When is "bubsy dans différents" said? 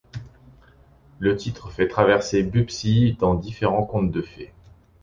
2.41-3.85